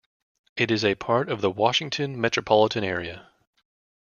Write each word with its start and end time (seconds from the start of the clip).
It 0.55 0.71
is 0.71 0.83
a 0.83 0.95
part 0.95 1.29
of 1.29 1.41
the 1.41 1.51
Washington 1.51 2.19
metropolitan 2.19 2.83
area. 2.83 3.29